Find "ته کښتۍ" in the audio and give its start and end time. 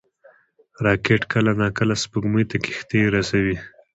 2.49-3.01